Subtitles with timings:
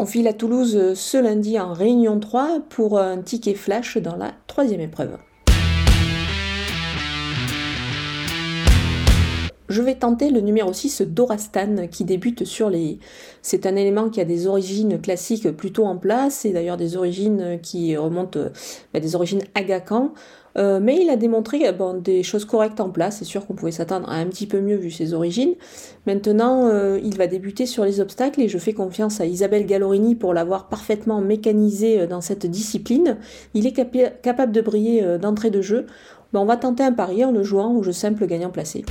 [0.00, 4.32] On file à Toulouse ce lundi en réunion 3 pour un ticket flash dans la
[4.46, 5.18] troisième épreuve.
[9.68, 12.98] Je vais tenter le numéro 6 Dorastan qui débute sur les.
[13.42, 17.58] C'est un élément qui a des origines classiques plutôt en place et d'ailleurs des origines
[17.62, 18.40] qui remontent
[18.94, 20.12] bah, des origines Agacan.
[20.56, 23.18] Euh, mais il a démontré bon, des choses correctes en place.
[23.18, 25.54] C'est sûr qu'on pouvait s'attendre à un petit peu mieux vu ses origines.
[26.06, 30.14] Maintenant, euh, il va débuter sur les obstacles et je fais confiance à Isabelle Gallorini
[30.14, 33.18] pour l'avoir parfaitement mécanisé euh, dans cette discipline.
[33.54, 33.72] Il est
[34.22, 35.86] capable de briller d'entrée de jeu.
[36.34, 38.84] on va tenter un pari en le jouant au jeu simple gagnant placé.